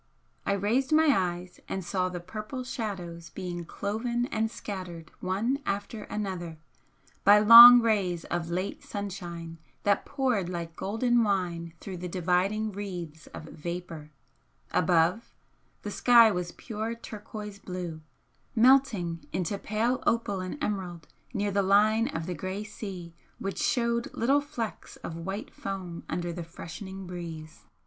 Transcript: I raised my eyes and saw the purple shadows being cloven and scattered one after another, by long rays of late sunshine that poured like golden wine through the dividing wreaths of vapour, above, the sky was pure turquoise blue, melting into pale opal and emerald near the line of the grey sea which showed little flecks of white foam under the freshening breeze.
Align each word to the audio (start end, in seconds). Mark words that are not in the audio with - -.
I 0.47 0.53
raised 0.53 0.91
my 0.91 1.13
eyes 1.15 1.59
and 1.69 1.85
saw 1.85 2.09
the 2.09 2.19
purple 2.19 2.63
shadows 2.63 3.29
being 3.29 3.65
cloven 3.65 4.25
and 4.31 4.49
scattered 4.49 5.11
one 5.19 5.59
after 5.63 6.05
another, 6.05 6.57
by 7.23 7.37
long 7.37 7.81
rays 7.83 8.23
of 8.25 8.49
late 8.49 8.83
sunshine 8.83 9.59
that 9.83 10.03
poured 10.03 10.49
like 10.49 10.75
golden 10.75 11.23
wine 11.23 11.75
through 11.79 11.97
the 11.97 12.07
dividing 12.07 12.71
wreaths 12.71 13.27
of 13.27 13.43
vapour, 13.43 14.09
above, 14.71 15.29
the 15.83 15.91
sky 15.91 16.31
was 16.31 16.51
pure 16.53 16.95
turquoise 16.95 17.59
blue, 17.59 18.01
melting 18.55 19.27
into 19.31 19.55
pale 19.59 20.01
opal 20.07 20.39
and 20.39 20.57
emerald 20.63 21.07
near 21.31 21.51
the 21.51 21.61
line 21.61 22.07
of 22.07 22.25
the 22.25 22.33
grey 22.33 22.63
sea 22.63 23.13
which 23.37 23.59
showed 23.61 24.11
little 24.15 24.41
flecks 24.41 24.95
of 24.95 25.15
white 25.15 25.53
foam 25.53 26.03
under 26.09 26.33
the 26.33 26.43
freshening 26.43 27.05
breeze. 27.05 27.65